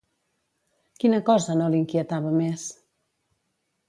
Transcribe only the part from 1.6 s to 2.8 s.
l'inquietava més?